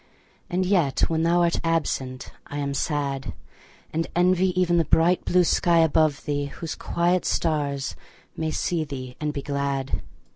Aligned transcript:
And 0.49 0.65
yet 0.65 1.01
when 1.01 1.21
thou 1.21 1.43
art 1.43 1.59
absent 1.63 2.31
I 2.47 2.57
am 2.57 2.73
sad; 2.73 3.33
And 3.93 4.07
envy 4.15 4.59
even 4.59 4.77
the 4.77 4.85
bright 4.85 5.23
blue 5.25 5.43
sky 5.43 5.77
above 5.81 6.25
thee, 6.25 6.45
Whose 6.45 6.73
quiet 6.73 7.23
stars 7.23 7.95
may 8.35 8.49
see 8.49 8.83
thee 8.83 9.15
and 9.21 9.31
be 9.31 9.43
glad. 9.43 10.01